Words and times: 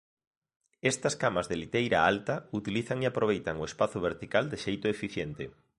Estas 0.91 1.15
camas 1.23 1.45
de 1.51 1.57
liteira 1.61 1.99
alta 2.11 2.35
utilizan 2.59 2.99
e 3.01 3.05
aproveitan 3.07 3.55
o 3.59 3.67
espazo 3.71 3.97
vertical 4.09 4.45
de 4.51 4.57
xeito 4.63 4.85
eficiente. 4.95 5.43